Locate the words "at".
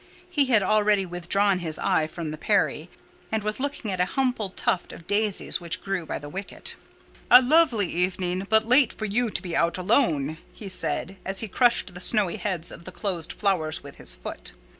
3.91-3.99